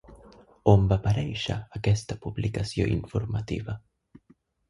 [0.71, 3.77] On va aparèixer aquesta publicació informativa?